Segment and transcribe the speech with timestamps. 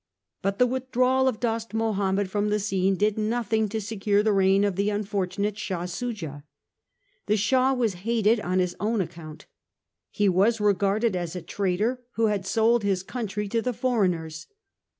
[0.41, 4.63] But the withdrawal of Dost Mahomed from the scene did nothing to secure the reign
[4.63, 6.41] of the unfortu nate Shah Soojah.
[7.27, 9.45] The Shah was hated on his own account.
[10.09, 14.47] He was regarded as a traitor who had sold his country to the foreigners.